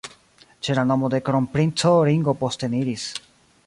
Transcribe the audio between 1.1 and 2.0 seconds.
de kronprinco